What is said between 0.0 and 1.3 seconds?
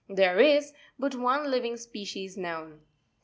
There is® but